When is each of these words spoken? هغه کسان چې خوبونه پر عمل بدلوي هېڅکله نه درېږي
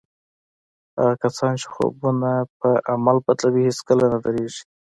هغه 0.97 1.13
کسان 1.23 1.53
چې 1.61 1.67
خوبونه 1.73 2.31
پر 2.59 2.75
عمل 2.91 3.17
بدلوي 3.25 3.61
هېڅکله 3.67 4.05
نه 4.13 4.19
درېږي 4.25 4.61